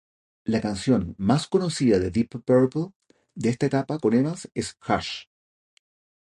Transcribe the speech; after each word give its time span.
La 0.45 0.61
canción 0.61 1.13
más 1.19 1.47
conocida 1.47 1.99
de 1.99 2.09
Deep 2.09 2.41
Purple 2.43 2.87
de 3.35 3.49
esta 3.49 3.67
etapa 3.67 3.99
con 3.99 4.15
Evans 4.15 4.49
es 4.55 4.75
"Hush". 4.89 5.25